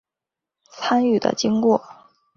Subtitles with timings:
[0.71, 1.79] 参与的经过